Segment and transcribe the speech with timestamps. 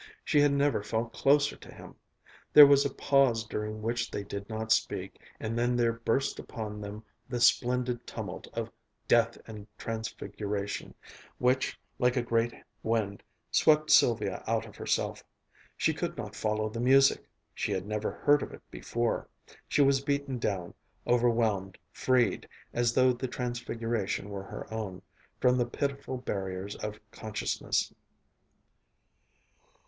[0.23, 1.93] She had never felt closer to him.
[2.53, 6.81] There was a pause during which they did not speak, and then there burst upon
[6.81, 8.71] them the splendid tumult of
[9.07, 10.95] "Death and Transfiguration,"
[11.37, 12.51] which, like a great
[12.81, 15.23] wind, swept Sylvia out of herself.
[15.77, 19.27] She could not follow the music she had never heard of it before.
[19.67, 20.73] She was beaten down,
[21.05, 25.03] overwhelmed, freed, as though the transfiguration were her own,
[25.39, 27.93] from the pitiful barriers of consciousness....